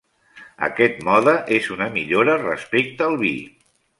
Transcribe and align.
Aquest 0.67 1.03
mode 1.09 1.35
és 1.59 1.69
una 1.77 1.89
millora 1.99 2.39
respecte 2.41 3.09
al 3.11 3.21
vi. 3.25 3.35